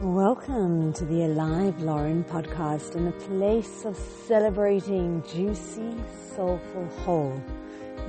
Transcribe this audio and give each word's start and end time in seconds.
Welcome 0.00 0.92
to 0.92 1.06
the 1.06 1.24
Alive 1.24 1.80
Loren 1.80 2.22
podcast 2.22 2.96
in 2.96 3.06
the 3.06 3.12
place 3.12 3.86
of 3.86 3.96
celebrating 3.96 5.22
juicy, 5.22 5.96
soulful, 6.34 6.86
whole, 6.98 7.42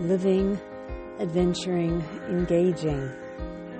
living, 0.02 0.60
adventuring, 1.22 2.04
engaging, 2.28 3.10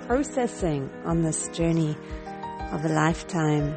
processing 0.06 0.90
on 1.04 1.20
this 1.20 1.48
journey 1.48 1.94
of 2.72 2.82
a 2.86 2.88
lifetime. 2.88 3.76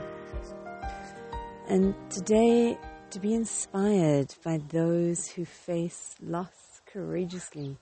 And 1.68 1.94
today, 2.10 2.78
to 3.10 3.20
be 3.20 3.34
inspired 3.34 4.34
by 4.46 4.62
those 4.70 5.28
who 5.28 5.44
face 5.44 6.16
loss 6.22 6.80
courageously. 6.86 7.76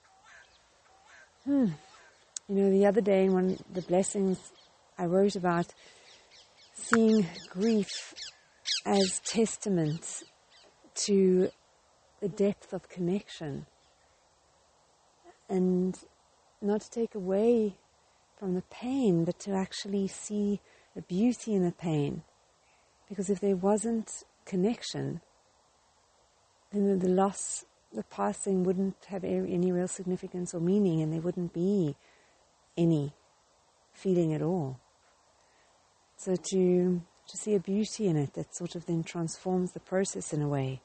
Hmm. 1.45 1.67
You 2.47 2.55
know, 2.55 2.71
the 2.71 2.87
other 2.87 3.01
day, 3.01 3.29
one 3.29 3.51
of 3.51 3.73
the 3.75 3.83
blessings 3.83 4.51
I 4.97 5.05
wrote 5.05 5.35
about 5.35 5.67
seeing 6.79 7.27
grief 7.49 8.13
as 8.85 9.19
testament 9.25 10.23
to 10.95 11.49
the 12.21 12.29
depth 12.29 12.73
of 12.73 12.87
connection 12.89 13.65
and 15.49 15.97
not 16.61 16.81
to 16.81 16.89
take 16.89 17.15
away 17.15 17.75
from 18.37 18.55
the 18.55 18.63
pain, 18.69 19.25
but 19.25 19.39
to 19.39 19.51
actually 19.51 20.07
see 20.07 20.61
the 20.95 21.01
beauty 21.01 21.53
in 21.53 21.63
the 21.63 21.71
pain. 21.71 22.23
Because 23.07 23.29
if 23.29 23.39
there 23.39 23.55
wasn't 23.55 24.23
connection, 24.45 25.21
then 26.71 26.99
the 26.99 27.09
loss, 27.09 27.65
the 27.93 28.03
passing 28.03 28.63
wouldn't 28.63 28.95
have 29.05 29.23
any 29.23 29.71
real 29.71 29.87
significance 29.87 30.53
or 30.53 30.59
meaning, 30.59 31.01
and 31.01 31.11
there 31.11 31.21
wouldn't 31.21 31.53
be 31.53 31.95
any 32.77 33.13
feeling 33.93 34.33
at 34.33 34.41
all. 34.41 34.79
So 36.19 36.35
to 36.35 37.01
to 37.29 37.37
see 37.37 37.55
a 37.55 37.59
beauty 37.59 38.07
in 38.07 38.17
it 38.17 38.33
that 38.33 38.53
sort 38.55 38.75
of 38.75 38.85
then 38.87 39.03
transforms 39.03 39.71
the 39.71 39.79
process 39.79 40.33
in 40.33 40.41
a 40.41 40.47
way. 40.47 40.81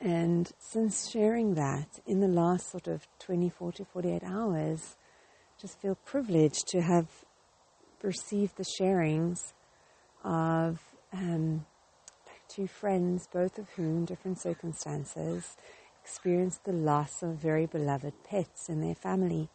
And 0.00 0.50
since 0.58 1.10
sharing 1.10 1.54
that 1.54 2.00
in 2.06 2.20
the 2.20 2.28
last 2.28 2.70
sort 2.70 2.86
of 2.86 3.06
24 3.18 3.72
to 3.72 3.84
48 3.84 4.22
hours, 4.24 4.96
just 5.60 5.80
feel 5.80 5.96
privileged 6.06 6.66
to 6.68 6.80
have 6.80 7.08
received 8.02 8.56
the 8.56 8.64
sharings 8.80 9.52
of 10.24 10.80
um, 11.12 11.66
two 12.48 12.66
friends, 12.66 13.28
both 13.32 13.58
of 13.58 13.68
whom, 13.70 14.04
different 14.04 14.40
circumstances, 14.40 15.56
experienced 16.02 16.64
the 16.64 16.72
loss 16.72 17.22
of 17.22 17.36
very 17.36 17.66
beloved 17.66 18.14
pets 18.24 18.68
in 18.68 18.80
their 18.80 18.94
family. 18.94 19.48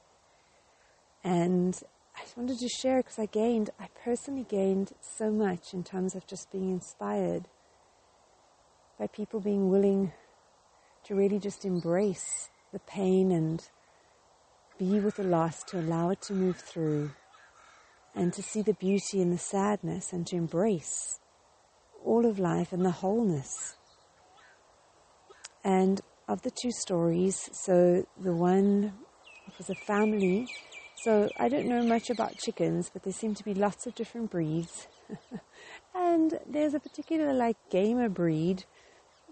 And 1.23 1.81
I 2.17 2.21
just 2.21 2.35
wanted 2.35 2.57
to 2.59 2.67
share 2.67 2.97
because 2.97 3.19
I 3.19 3.27
gained, 3.27 3.69
I 3.79 3.87
personally 4.03 4.45
gained 4.49 4.93
so 5.01 5.29
much 5.29 5.73
in 5.73 5.83
terms 5.83 6.15
of 6.15 6.25
just 6.25 6.51
being 6.51 6.69
inspired 6.69 7.47
by 8.97 9.05
people 9.05 9.39
being 9.39 9.69
willing 9.69 10.13
to 11.03 11.15
really 11.15 11.37
just 11.37 11.63
embrace 11.63 12.49
the 12.73 12.79
pain 12.79 13.31
and 13.31 13.69
be 14.79 14.99
with 14.99 15.17
the 15.17 15.23
loss, 15.23 15.63
to 15.65 15.79
allow 15.79 16.09
it 16.09 16.21
to 16.23 16.33
move 16.33 16.57
through, 16.57 17.11
and 18.15 18.33
to 18.33 18.41
see 18.41 18.63
the 18.63 18.73
beauty 18.73 19.21
in 19.21 19.29
the 19.29 19.37
sadness 19.37 20.11
and 20.11 20.25
to 20.27 20.35
embrace 20.35 21.19
all 22.03 22.25
of 22.25 22.39
life 22.39 22.73
and 22.73 22.83
the 22.83 22.91
wholeness. 22.91 23.75
And 25.63 26.01
of 26.27 26.41
the 26.41 26.51
two 26.51 26.71
stories, 26.71 27.49
so 27.53 28.07
the 28.19 28.33
one 28.33 28.93
was 29.57 29.69
a 29.69 29.75
family 29.75 30.47
so 31.03 31.31
I 31.37 31.47
don't 31.47 31.67
know 31.67 31.83
much 31.83 32.09
about 32.09 32.37
chickens, 32.37 32.89
but 32.91 33.03
there 33.03 33.13
seem 33.13 33.35
to 33.35 33.43
be 33.43 33.53
lots 33.53 33.85
of 33.85 33.95
different 33.95 34.31
breeds. 34.31 34.87
and 35.95 36.39
there's 36.45 36.73
a 36.73 36.79
particular 36.79 37.33
like 37.33 37.57
gamer 37.69 38.09
breed 38.09 38.65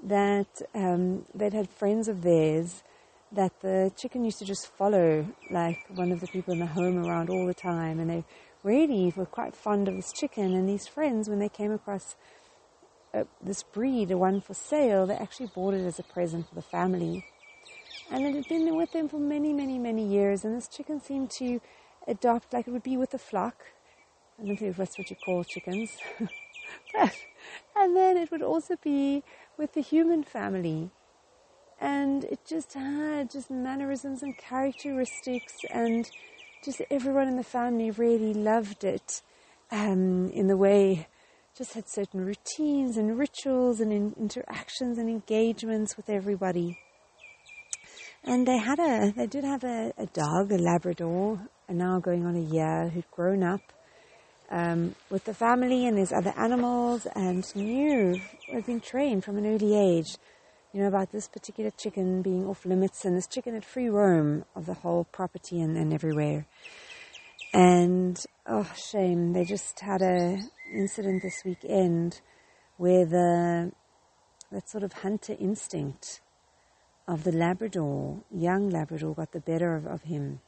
that 0.04 0.62
um, 0.76 1.26
they'd 1.34 1.54
had 1.54 1.70
friends 1.70 2.08
of 2.08 2.22
theirs 2.22 2.84
that 3.32 3.60
the 3.62 3.92
chicken 3.98 4.24
used 4.24 4.40
to 4.40 4.46
just 4.46 4.68
follow 4.68 5.26
like 5.50 5.80
one 5.90 6.12
of 6.12 6.22
the 6.22 6.28
people 6.28 6.54
in 6.54 6.60
the 6.60 6.66
home 6.66 7.04
around 7.04 7.30
all 7.30 7.46
the 7.46 7.54
time, 7.54 8.00
and 8.00 8.10
they 8.10 8.24
really 8.64 9.12
were 9.16 9.26
quite 9.26 9.56
fond 9.56 9.88
of 9.88 9.96
this 9.96 10.12
chicken. 10.14 10.54
And 10.54 10.70
these 10.70 10.88
friends, 10.88 11.28
when 11.28 11.40
they 11.40 11.50
came 11.50 11.72
across 11.72 12.16
uh, 13.14 13.24
this 13.42 13.64
breed, 13.64 14.10
the 14.10 14.18
one 14.18 14.40
for 14.42 14.54
sale, 14.54 15.06
they 15.06 15.16
actually 15.16 15.48
bought 15.48 15.74
it 15.74 15.86
as 15.86 16.00
a 16.00 16.04
present 16.04 16.48
for 16.48 16.56
the 16.56 16.62
family. 16.62 17.26
And 18.12 18.26
it 18.26 18.36
had 18.36 18.48
been 18.48 18.76
with 18.76 18.92
them 18.92 19.10
for 19.10 19.20
many, 19.20 19.54
many, 19.54 19.78
many 19.78 20.06
years. 20.06 20.46
And 20.46 20.56
this 20.56 20.68
chicken 20.68 21.02
seemed 21.02 21.32
to 21.40 21.60
adopt 22.08 22.54
like 22.54 22.68
it 22.68 22.72
would 22.72 22.84
be 22.84 22.98
with 22.98 23.14
a 23.14 23.18
flock. 23.18 23.66
I 24.40 24.46
don't 24.46 24.58
think 24.58 24.76
that's 24.76 24.98
what 24.98 25.10
you 25.10 25.16
call 25.16 25.44
chickens. 25.44 25.98
but, 26.94 27.16
and 27.76 27.96
then 27.96 28.18
it 28.18 28.32
would 28.32 28.42
also 28.42 28.76
be 28.82 29.24
with 29.58 29.74
the 29.74 29.82
human 29.82 30.24
family. 30.24 30.92
And 31.80 32.24
it 32.26 32.40
just 32.48 32.74
had 32.74 33.32
just 33.32 33.50
mannerisms 33.50 34.24
and 34.24 34.38
characteristics 34.38 35.54
and 35.70 36.10
just 36.64 36.82
everyone 36.90 37.28
in 37.28 37.38
the 37.38 37.44
family 37.44 37.92
really 37.92 38.34
loved 38.34 38.84
it 38.84 39.22
um, 39.72 40.30
in 40.32 40.48
the 40.48 40.58
way 40.58 41.08
just 41.58 41.74
had 41.74 41.88
certain 41.88 42.26
routines 42.26 42.98
and 42.98 43.18
rituals 43.18 43.80
and 43.80 43.94
in 43.94 44.14
interactions 44.20 44.98
and 44.98 45.10
engagements 45.10 45.96
with 45.96 46.10
everybody. 46.10 46.78
And 48.28 48.48
they 48.48 48.58
had 48.58 48.80
a, 48.80 49.14
they 49.16 49.28
did 49.28 49.44
have 49.44 49.64
a, 49.64 49.94
a 50.00 50.08
dog, 50.08 50.52
a 50.52 50.58
Labrador, 50.58 51.40
and 51.68 51.78
now 51.78 52.00
going 52.00 52.26
on 52.26 52.36
a 52.36 52.40
year, 52.40 52.90
who'd 52.90 53.10
grown 53.12 53.44
up 53.44 53.62
um, 54.50 54.96
with 55.12 55.26
the 55.26 55.34
family 55.34 55.86
and 55.86 55.96
his 55.96 56.12
other 56.12 56.34
animals 56.36 57.06
and 57.16 57.46
knew, 57.56 58.20
had 58.52 58.66
been 58.66 58.80
trained 58.80 59.24
from 59.24 59.38
an 59.38 59.46
early 59.46 59.78
age, 59.78 60.18
you 60.74 60.82
know, 60.82 60.88
about 60.88 61.12
this 61.12 61.28
particular 61.28 61.70
chicken 61.78 62.24
being 62.24 62.48
off 62.48 62.66
limits 62.66 63.06
and 63.06 63.16
this 63.16 63.28
chicken 63.28 63.54
had 63.54 63.64
free 63.64 63.90
roam 63.90 64.44
of 64.56 64.66
the 64.66 64.74
whole 64.74 65.04
property 65.12 65.62
and, 65.62 65.78
and 65.78 65.94
everywhere. 65.94 66.48
And, 67.54 68.20
oh, 68.48 68.70
shame, 68.92 69.34
they 69.34 69.46
just 69.46 69.80
had 69.80 70.02
a 70.02 70.40
incident 70.74 71.22
this 71.22 71.44
weekend 71.46 72.22
where 72.78 73.06
the, 73.06 73.72
that 74.52 74.68
sort 74.68 74.84
of 74.84 74.94
hunter 74.94 75.36
instinct 75.40 76.22
of 77.08 77.24
the 77.24 77.32
Labrador, 77.32 78.24
young 78.32 78.70
Labrador, 78.70 79.14
got 79.14 79.32
the 79.32 79.40
better 79.40 79.76
of, 79.76 79.86
of 79.86 80.04
him. 80.04 80.40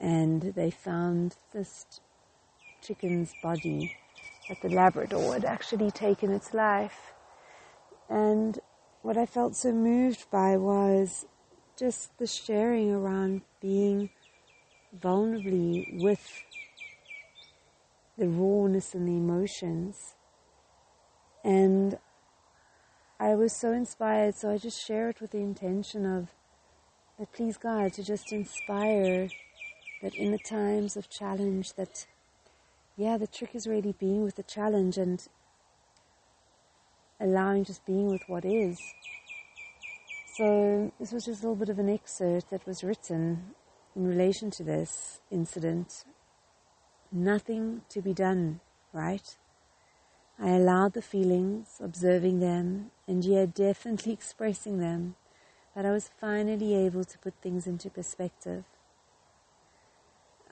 And 0.00 0.42
they 0.42 0.70
found 0.70 1.36
this 1.52 1.84
chicken's 2.80 3.34
body 3.42 3.92
that 4.48 4.60
the 4.60 4.68
Labrador 4.68 5.34
had 5.34 5.44
actually 5.44 5.90
taken 5.90 6.32
its 6.32 6.52
life. 6.52 7.12
And 8.08 8.58
what 9.02 9.16
I 9.16 9.26
felt 9.26 9.56
so 9.56 9.72
moved 9.72 10.30
by 10.30 10.56
was 10.56 11.26
just 11.78 12.16
the 12.18 12.26
sharing 12.26 12.92
around 12.92 13.42
being 13.60 14.10
vulnerably 15.00 15.84
with 16.00 16.44
the 18.18 18.28
rawness 18.28 18.94
and 18.94 19.08
the 19.08 19.16
emotions. 19.16 20.14
And 21.44 21.98
I 23.22 23.36
was 23.36 23.52
so 23.52 23.70
inspired, 23.72 24.34
so 24.34 24.50
I 24.50 24.58
just 24.58 24.84
share 24.84 25.08
it 25.08 25.20
with 25.20 25.30
the 25.30 25.38
intention 25.38 26.04
of 26.04 26.32
that 27.20 27.32
please 27.32 27.56
God 27.56 27.92
to 27.92 28.02
just 28.02 28.32
inspire 28.32 29.28
that 30.02 30.16
in 30.16 30.32
the 30.32 30.40
times 30.40 30.96
of 30.96 31.08
challenge 31.08 31.74
that 31.74 32.04
yeah, 32.96 33.16
the 33.16 33.28
trick 33.28 33.54
is 33.54 33.68
really 33.68 33.94
being 33.96 34.24
with 34.24 34.34
the 34.34 34.42
challenge 34.42 34.98
and 34.98 35.24
allowing 37.20 37.62
just 37.62 37.86
being 37.86 38.08
with 38.08 38.22
what 38.26 38.44
is. 38.44 38.80
So 40.36 40.92
this 40.98 41.12
was 41.12 41.26
just 41.26 41.44
a 41.44 41.46
little 41.46 41.64
bit 41.64 41.68
of 41.68 41.78
an 41.78 41.88
excerpt 41.88 42.50
that 42.50 42.66
was 42.66 42.82
written 42.82 43.54
in 43.94 44.04
relation 44.04 44.50
to 44.50 44.64
this 44.64 45.20
incident. 45.30 46.04
Nothing 47.12 47.82
to 47.90 48.02
be 48.02 48.14
done, 48.14 48.58
right? 48.92 49.36
I 50.38 50.50
allowed 50.50 50.94
the 50.94 51.02
feelings, 51.02 51.78
observing 51.80 52.40
them, 52.40 52.90
and 53.06 53.24
yet 53.24 53.54
definitely 53.54 54.12
expressing 54.12 54.78
them, 54.78 55.14
that 55.74 55.86
I 55.86 55.90
was 55.90 56.10
finally 56.20 56.74
able 56.74 57.04
to 57.04 57.18
put 57.18 57.34
things 57.42 57.66
into 57.66 57.90
perspective. 57.90 58.64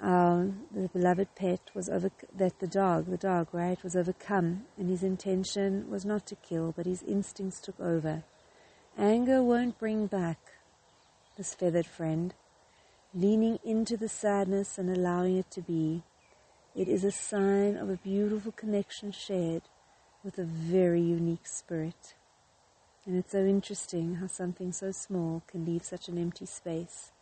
The 0.01 0.89
beloved 0.93 1.35
pet 1.35 1.61
was 1.75 1.89
over 1.89 2.11
that 2.37 2.59
the 2.61 2.67
dog, 2.67 3.07
the 3.07 3.17
dog, 3.17 3.49
right, 3.53 3.83
was 3.83 3.97
overcome, 3.97 4.67
and 4.79 4.89
his 4.89 5.03
intention 5.03 5.91
was 5.91 6.05
not 6.05 6.27
to 6.27 6.37
kill, 6.37 6.73
but 6.73 6.87
his 6.87 7.03
instincts 7.03 7.61
took 7.61 7.79
over. 7.81 8.23
Anger 8.97 9.43
won't 9.43 9.79
bring 9.79 10.07
back 10.07 10.39
this 11.37 11.55
feathered 11.55 11.87
friend. 11.87 12.35
Leaning 13.13 13.59
into 13.65 13.97
the 13.97 14.09
sadness 14.09 14.79
and 14.79 14.89
allowing 14.89 15.37
it 15.37 15.51
to 15.51 15.61
be, 15.61 16.03
it 16.77 16.89
is 16.89 17.05
a 17.05 17.11
sign 17.11 17.77
of 17.77 17.91
a 17.91 17.97
beautiful 17.97 18.53
connection 18.53 19.13
shared 19.13 19.63
with 20.23 20.39
a 20.39 20.45
very 20.45 21.01
unique 21.01 21.47
spirit. 21.47 22.15
And 23.07 23.17
it's 23.17 23.33
so 23.33 23.45
interesting 23.45 24.17
how 24.17 24.27
something 24.27 24.73
so 24.73 24.93
small 24.93 25.43
can 25.47 25.65
leave 25.65 25.85
such 25.85 26.09
an 26.09 26.19
empty 26.19 26.47
space, 26.47 27.13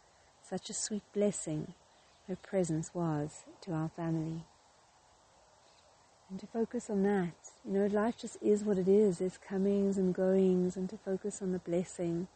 such 0.43 0.69
a 0.69 0.75
sweet 0.75 1.05
blessing 1.15 1.75
her 2.29 2.37
presence 2.37 2.91
was 2.93 3.45
to 3.63 3.73
our 3.73 3.89
family. 3.97 4.45
And 6.29 6.39
to 6.41 6.47
focus 6.47 6.91
on 6.91 7.03
that. 7.05 7.33
You 7.65 7.73
know, 7.73 7.87
life 7.87 8.19
just 8.19 8.37
is 8.43 8.63
what 8.63 8.77
it 8.77 8.87
is. 8.87 9.19
There's 9.19 9.39
comings 9.39 9.97
and 9.97 10.15
goings, 10.15 10.77
and 10.77 10.91
to 10.91 10.99
focus 10.99 11.41
on 11.41 11.53
the 11.53 11.59
blessing 11.59 12.29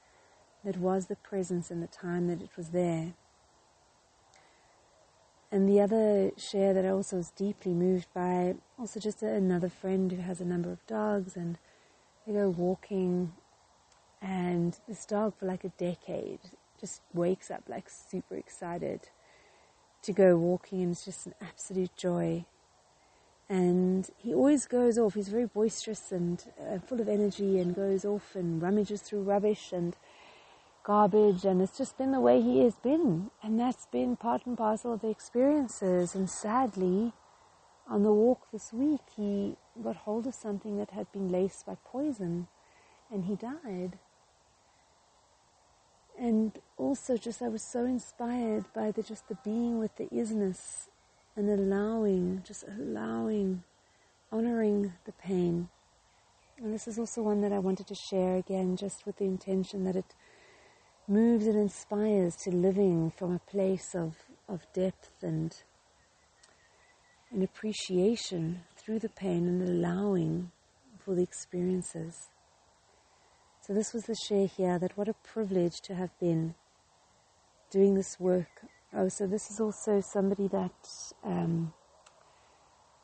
that 0.64 0.78
was 0.78 1.06
the 1.06 1.16
presence 1.16 1.70
and 1.70 1.82
the 1.82 1.88
time 1.88 2.28
that 2.28 2.40
it 2.40 2.56
was 2.56 2.70
there. 2.70 3.12
And 5.52 5.68
the 5.68 5.82
other 5.82 6.30
share 6.38 6.72
that 6.72 6.86
I 6.86 6.88
also 6.88 7.18
was 7.18 7.28
deeply 7.28 7.74
moved 7.74 8.06
by, 8.14 8.54
also 8.78 8.98
just 8.98 9.22
another 9.22 9.68
friend 9.68 10.10
who 10.10 10.22
has 10.22 10.40
a 10.40 10.46
number 10.46 10.72
of 10.72 10.84
dogs, 10.86 11.36
and 11.36 11.58
they 12.26 12.32
go 12.32 12.48
walking, 12.48 13.34
and 14.22 14.78
this 14.88 15.04
dog 15.04 15.34
for 15.36 15.44
like 15.44 15.62
a 15.62 15.68
decade 15.68 16.38
just 16.80 17.02
wakes 17.12 17.50
up 17.50 17.64
like 17.68 17.90
super 17.90 18.34
excited 18.34 19.10
to 20.00 20.12
go 20.14 20.38
walking, 20.38 20.80
and 20.80 20.92
it's 20.92 21.04
just 21.04 21.26
an 21.26 21.34
absolute 21.42 21.94
joy. 21.96 22.46
And 23.46 24.08
he 24.16 24.32
always 24.32 24.66
goes 24.66 24.96
off. 24.96 25.14
He's 25.14 25.28
very 25.28 25.44
boisterous 25.44 26.12
and 26.12 26.42
uh, 26.58 26.78
full 26.78 27.02
of 27.02 27.10
energy, 27.10 27.58
and 27.58 27.74
goes 27.74 28.06
off 28.06 28.34
and 28.34 28.62
rummages 28.62 29.02
through 29.02 29.24
rubbish 29.24 29.70
and 29.70 29.94
garbage 30.84 31.44
and 31.44 31.60
it's 31.60 31.78
just 31.78 31.96
been 31.96 32.12
the 32.12 32.20
way 32.20 32.40
he 32.40 32.60
has 32.64 32.76
been. 32.76 33.30
And 33.42 33.58
that's 33.58 33.86
been 33.86 34.16
part 34.16 34.46
and 34.46 34.56
parcel 34.56 34.92
of 34.92 35.00
the 35.00 35.10
experiences. 35.10 36.14
And 36.14 36.28
sadly 36.28 37.12
on 37.88 38.02
the 38.02 38.12
walk 38.12 38.50
this 38.52 38.72
week 38.72 39.00
he 39.16 39.56
got 39.82 39.96
hold 39.96 40.26
of 40.26 40.34
something 40.34 40.78
that 40.78 40.90
had 40.90 41.10
been 41.12 41.28
laced 41.28 41.66
by 41.66 41.76
poison 41.84 42.48
and 43.10 43.24
he 43.24 43.36
died. 43.36 43.98
And 46.18 46.58
also 46.76 47.16
just 47.16 47.42
I 47.42 47.48
was 47.48 47.62
so 47.62 47.84
inspired 47.84 48.64
by 48.74 48.90
the 48.90 49.02
just 49.02 49.28
the 49.28 49.38
being 49.44 49.78
with 49.78 49.96
the 49.96 50.06
isness 50.06 50.88
and 51.36 51.48
allowing 51.48 52.42
just 52.46 52.64
allowing 52.68 53.64
honoring 54.30 54.92
the 55.04 55.12
pain. 55.12 55.68
And 56.58 56.72
this 56.72 56.86
is 56.86 56.98
also 56.98 57.22
one 57.22 57.40
that 57.40 57.52
I 57.52 57.58
wanted 57.58 57.88
to 57.88 57.94
share 57.94 58.36
again 58.36 58.76
just 58.76 59.04
with 59.04 59.16
the 59.16 59.24
intention 59.24 59.84
that 59.84 59.96
it 59.96 60.14
moves 61.12 61.46
and 61.46 61.58
inspires 61.58 62.36
to 62.36 62.50
living 62.50 63.10
from 63.10 63.34
a 63.34 63.50
place 63.50 63.94
of, 63.94 64.16
of 64.48 64.60
depth 64.72 65.22
and 65.22 65.54
an 67.30 67.42
appreciation 67.42 68.62
through 68.76 68.98
the 68.98 69.10
pain 69.10 69.46
and 69.46 69.62
allowing 69.62 70.50
for 70.98 71.14
the 71.14 71.22
experiences. 71.22 72.30
So 73.60 73.74
this 73.74 73.92
was 73.92 74.04
the 74.04 74.16
share 74.26 74.46
here 74.46 74.78
that 74.78 74.96
what 74.96 75.06
a 75.06 75.14
privilege 75.22 75.80
to 75.82 75.94
have 75.94 76.18
been 76.18 76.54
doing 77.70 77.94
this 77.94 78.18
work. 78.18 78.62
Oh, 78.94 79.08
so 79.08 79.26
this 79.26 79.50
is 79.50 79.60
also 79.60 80.00
somebody 80.00 80.48
that, 80.48 80.72
um, 81.24 81.74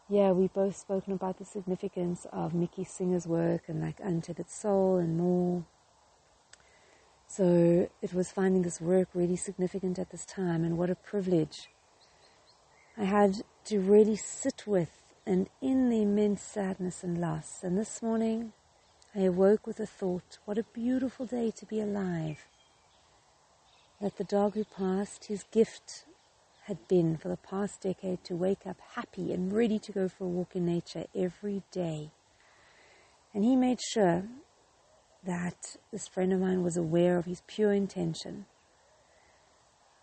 yeah, 0.09 0.33
we 0.33 0.49
both 0.49 0.77
spoken 0.77 1.13
about 1.13 1.39
the 1.39 1.45
significance 1.45 2.27
of 2.33 2.55
Mickey 2.55 2.85
Singer's 2.85 3.27
work 3.27 3.65
and 3.69 3.83
like 3.83 4.01
Untethered 4.03 4.51
Soul 4.51 4.97
and 4.97 5.19
more. 5.19 5.65
So 7.31 7.89
it 8.01 8.15
was 8.15 8.33
finding 8.33 8.63
this 8.63 8.81
work 8.81 9.09
really 9.15 9.37
significant 9.37 9.99
at 9.99 10.11
this 10.11 10.25
time, 10.25 10.65
and 10.65 10.79
what 10.79 10.89
a 10.89 10.95
privilege. 10.95 11.69
I 12.97 13.05
had 13.05 13.43
to 13.67 13.81
really 13.81 14.17
sit 14.17 14.67
with 14.67 14.91
and 15.27 15.49
in 15.61 15.91
the 15.91 16.03
immense 16.03 16.41
sadness 16.41 17.05
and 17.05 17.21
loss. 17.21 17.63
And 17.63 17.77
this 17.77 18.03
morning, 18.03 18.55
I 19.15 19.21
awoke 19.21 19.67
with 19.67 19.79
a 19.79 19.87
thought 19.87 20.39
what 20.47 20.57
a 20.57 20.63
beautiful 20.63 21.27
day 21.27 21.53
to 21.55 21.67
be 21.67 21.81
alive. 21.81 22.47
That 24.01 24.17
the 24.17 24.25
dog 24.25 24.55
who 24.55 24.65
passed, 24.65 25.27
his 25.27 25.45
gift 25.53 26.07
had 26.65 26.89
been 26.89 27.19
for 27.19 27.29
the 27.29 27.37
past 27.37 27.83
decade 27.83 28.25
to 28.25 28.37
wake 28.37 28.67
up 28.67 28.81
happy 28.95 29.35
and 29.35 29.53
ready 29.53 29.79
to 29.79 29.93
go 29.93 30.09
for 30.09 30.25
a 30.25 30.29
walk 30.29 30.57
in 30.57 30.65
nature 30.65 31.05
every 31.15 31.63
day. 31.73 32.11
And 33.35 33.45
he 33.45 33.55
made 33.55 33.81
sure 33.83 34.25
that 35.25 35.77
this 35.93 36.09
friend 36.09 36.33
of 36.33 36.41
mine 36.41 36.63
was 36.63 36.77
aware 36.77 37.19
of 37.19 37.25
his 37.25 37.43
pure 37.47 37.73
intention. 37.73 38.47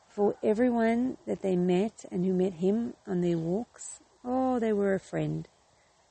For 0.10 0.36
everyone 0.44 1.18
that 1.26 1.42
they 1.42 1.56
met 1.56 2.06
and 2.12 2.26
who 2.26 2.34
met 2.34 2.54
him 2.54 2.94
on 3.06 3.22
their 3.22 3.38
walks, 3.38 4.00
oh, 4.24 4.60
they 4.60 4.74
were 4.74 4.94
a 4.94 5.00
friend. 5.00 5.48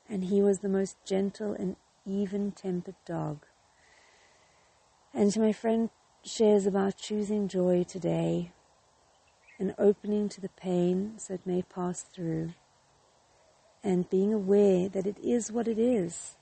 And 0.09 0.25
he 0.25 0.43
was 0.43 0.59
the 0.59 0.69
most 0.69 0.97
gentle 1.07 1.53
and 1.53 1.77
even 2.05 2.53
tempered 2.53 2.97
dog. 3.07 3.47
And 5.15 5.35
my 5.39 5.53
friend 5.53 5.91
shares 6.25 6.67
about 6.67 6.97
choosing 6.97 7.49
joy 7.49 7.85
today 7.85 8.53
and 9.59 9.75
opening 9.79 10.29
to 10.29 10.41
the 10.41 10.49
pain 10.49 11.15
so 11.19 11.35
it 11.35 11.47
may 11.47 11.63
pass 11.63 12.03
through 12.03 12.53
and 13.83 14.09
being 14.09 14.33
aware 14.33 14.89
that 14.89 15.07
it 15.07 15.19
is 15.23 15.53
what 15.53 15.69
it 15.69 15.79
is 15.79 16.37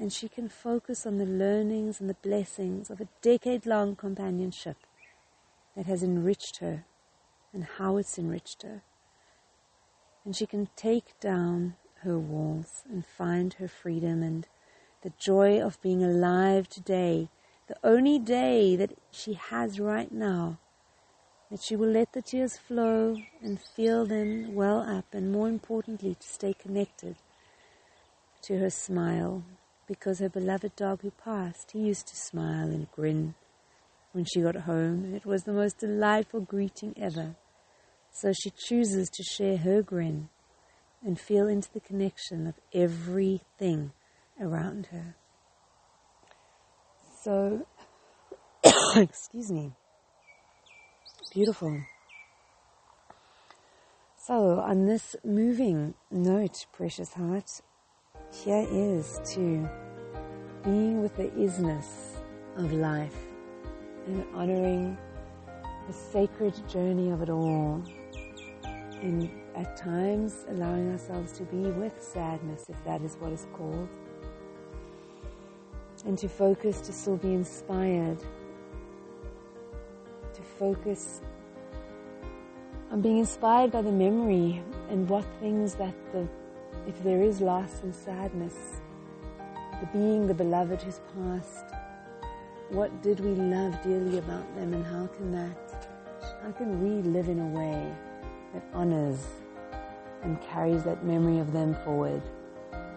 and 0.00 0.10
she 0.10 0.30
can 0.30 0.48
focus 0.48 1.04
on 1.04 1.18
the 1.18 1.26
learnings 1.26 2.00
and 2.00 2.08
the 2.08 2.14
blessings 2.22 2.88
of 2.88 3.02
a 3.02 3.08
decade 3.20 3.66
long 3.66 3.94
companionship 3.94 4.78
that 5.76 5.84
has 5.84 6.02
enriched 6.02 6.56
her 6.56 6.86
and 7.52 7.64
how 7.76 7.98
it's 7.98 8.18
enriched 8.18 8.62
her. 8.62 8.80
And 10.24 10.34
she 10.34 10.46
can 10.46 10.70
take 10.74 11.20
down 11.20 11.74
her 12.02 12.18
walls 12.18 12.82
and 12.90 13.04
find 13.04 13.52
her 13.54 13.68
freedom 13.68 14.22
and 14.22 14.46
the 15.02 15.12
joy 15.18 15.60
of 15.60 15.80
being 15.82 16.02
alive 16.02 16.66
today, 16.66 17.28
the 17.66 17.76
only 17.84 18.18
day 18.18 18.76
that 18.76 18.96
she 19.10 19.34
has 19.34 19.78
right 19.78 20.10
now, 20.10 20.58
that 21.50 21.60
she 21.60 21.76
will 21.76 21.90
let 21.90 22.14
the 22.14 22.22
tears 22.22 22.56
flow 22.56 23.18
and 23.42 23.60
feel 23.60 24.06
them 24.06 24.54
well 24.54 24.80
up, 24.80 25.12
and 25.12 25.30
more 25.30 25.48
importantly, 25.48 26.14
to 26.14 26.26
stay 26.26 26.54
connected 26.54 27.16
to 28.42 28.58
her 28.58 28.70
smile 28.70 29.44
because 29.90 30.20
her 30.20 30.28
beloved 30.28 30.76
dog 30.76 31.02
who 31.02 31.10
passed, 31.10 31.72
he 31.72 31.80
used 31.80 32.06
to 32.06 32.14
smile 32.14 32.68
and 32.68 32.88
grin 32.92 33.34
when 34.12 34.24
she 34.24 34.40
got 34.40 34.54
home, 34.54 35.14
it 35.16 35.26
was 35.26 35.42
the 35.42 35.52
most 35.52 35.78
delightful 35.78 36.40
greeting 36.40 36.94
ever. 36.96 37.34
So 38.12 38.32
she 38.32 38.50
chooses 38.50 39.10
to 39.10 39.24
share 39.24 39.56
her 39.56 39.82
grin 39.82 40.28
and 41.04 41.18
feel 41.18 41.48
into 41.48 41.72
the 41.72 41.80
connection 41.80 42.46
of 42.46 42.54
everything 42.72 43.90
around 44.40 44.86
her. 44.86 45.16
So, 47.22 47.66
excuse 48.96 49.50
me, 49.50 49.72
beautiful. 51.32 51.82
So, 54.16 54.60
on 54.60 54.86
this 54.86 55.16
moving 55.24 55.94
note, 56.12 56.66
precious 56.72 57.14
heart, 57.14 57.60
here 58.32 58.66
is 58.70 59.20
to 59.34 59.68
being 60.62 61.02
with 61.02 61.16
the 61.16 61.28
isness 61.30 62.16
of 62.56 62.72
life 62.72 63.16
and 64.06 64.24
honoring 64.34 64.96
the 65.86 65.92
sacred 65.92 66.54
journey 66.68 67.10
of 67.10 67.22
it 67.22 67.30
all. 67.30 67.82
And 69.02 69.30
at 69.56 69.76
times 69.76 70.44
allowing 70.48 70.92
ourselves 70.92 71.32
to 71.32 71.42
be 71.44 71.70
with 71.70 72.00
sadness, 72.02 72.66
if 72.68 72.82
that 72.84 73.02
is 73.02 73.16
what 73.16 73.32
is 73.32 73.46
called. 73.52 73.88
And 76.04 76.16
to 76.18 76.28
focus 76.28 76.80
to 76.82 76.92
still 76.92 77.16
be 77.16 77.34
inspired. 77.34 78.18
To 80.34 80.42
focus 80.58 81.20
on 82.90 83.00
being 83.00 83.18
inspired 83.18 83.72
by 83.72 83.82
the 83.82 83.92
memory 83.92 84.62
and 84.88 85.08
what 85.08 85.24
things 85.40 85.74
that 85.74 85.94
the 86.12 86.28
if 86.86 87.02
there 87.02 87.22
is 87.22 87.40
loss 87.40 87.82
and 87.82 87.94
sadness, 87.94 88.80
the 89.80 89.86
being, 89.92 90.26
the 90.26 90.34
beloved 90.34 90.82
who's 90.82 91.00
passed, 91.14 91.74
what 92.70 93.02
did 93.02 93.20
we 93.20 93.30
love 93.30 93.80
dearly 93.82 94.18
about 94.18 94.54
them 94.54 94.74
and 94.74 94.84
how 94.84 95.06
can 95.08 95.32
that, 95.32 95.88
how 96.42 96.52
can 96.52 96.82
we 96.82 97.02
live 97.08 97.28
in 97.28 97.40
a 97.40 97.46
way 97.46 97.92
that 98.54 98.62
honors 98.72 99.26
and 100.22 100.40
carries 100.42 100.82
that 100.84 101.04
memory 101.04 101.38
of 101.38 101.52
them 101.52 101.74
forward? 101.84 102.22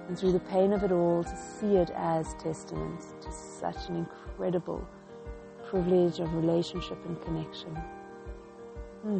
And 0.07 0.19
through 0.19 0.33
the 0.33 0.39
pain 0.39 0.73
of 0.73 0.83
it 0.83 0.91
all, 0.91 1.23
to 1.23 1.37
see 1.37 1.77
it 1.77 1.89
as 1.95 2.33
testament 2.35 3.01
to 3.21 3.31
such 3.31 3.89
an 3.89 3.95
incredible 3.95 4.87
privilege 5.69 6.19
of 6.19 6.33
relationship 6.35 7.03
and 7.05 7.19
connection. 7.23 7.75
Hmm. 9.01 9.19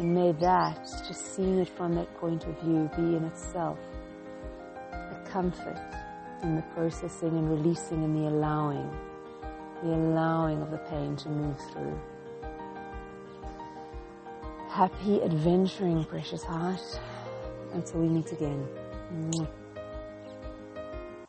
And 0.00 0.14
may 0.14 0.32
that, 0.32 0.88
just 1.06 1.36
seeing 1.36 1.58
it 1.58 1.68
from 1.68 1.94
that 1.96 2.12
point 2.14 2.46
of 2.46 2.58
view, 2.60 2.90
be 2.96 3.16
in 3.16 3.24
itself 3.24 3.78
a 4.92 5.28
comfort 5.30 5.78
in 6.42 6.56
the 6.56 6.62
processing 6.74 7.28
and 7.28 7.50
releasing 7.50 8.02
and 8.02 8.16
the 8.16 8.30
allowing, 8.30 8.90
the 9.82 9.90
allowing 9.90 10.62
of 10.62 10.70
the 10.70 10.78
pain 10.78 11.16
to 11.16 11.28
move 11.28 11.58
through. 11.70 12.00
Happy 14.70 15.22
adventuring, 15.22 16.02
precious 16.06 16.42
heart, 16.42 16.80
until 17.74 18.00
we 18.00 18.08
meet 18.08 18.32
again. 18.32 18.66